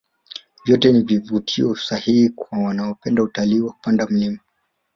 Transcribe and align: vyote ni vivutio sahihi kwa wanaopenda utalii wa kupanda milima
vyote 0.65 0.91
ni 0.93 0.99
vivutio 1.01 1.75
sahihi 1.75 2.29
kwa 2.29 2.59
wanaopenda 2.59 3.23
utalii 3.23 3.59
wa 3.61 3.71
kupanda 3.73 4.07
milima 4.07 4.39